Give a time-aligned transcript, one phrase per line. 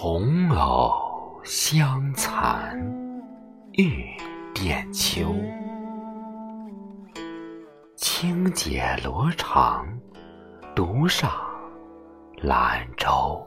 [0.00, 2.78] 红藕香残
[3.72, 4.06] 玉
[4.54, 5.34] 簟秋，
[7.96, 9.84] 轻解罗裳，
[10.72, 11.28] 独上
[12.36, 13.44] 兰舟。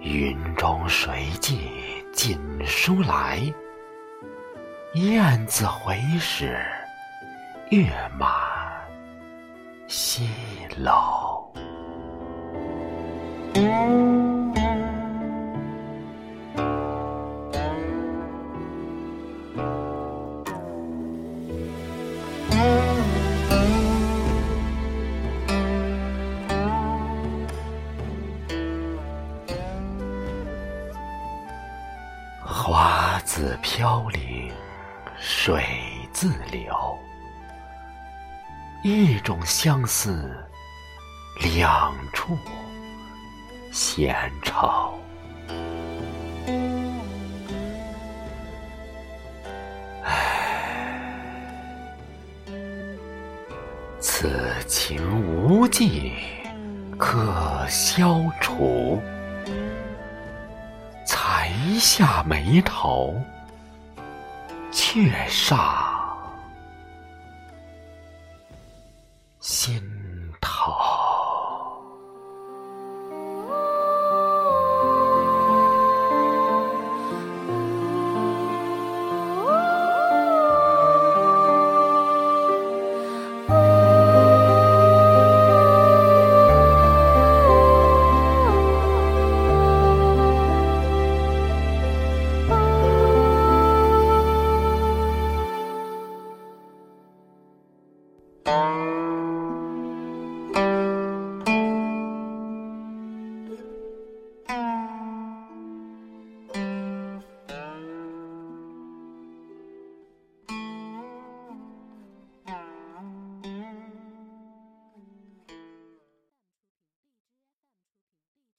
[0.00, 1.70] 云中谁寄
[2.12, 3.40] 锦书来？
[4.94, 6.58] 雁字回时，
[7.70, 8.28] 月满
[9.88, 10.28] 西
[10.76, 11.50] 楼。
[32.44, 34.52] 花自飘零，
[35.18, 35.64] 水
[36.12, 36.98] 自流，
[38.82, 40.32] 一种相思，
[41.42, 42.38] 两处
[43.72, 44.94] 闲愁。
[50.04, 51.02] 唉，
[53.98, 56.14] 此情无计
[56.96, 59.02] 可消除。
[61.04, 63.20] 才下眉头，
[64.70, 65.97] 却上
[69.58, 69.82] 心
[70.40, 70.72] 头。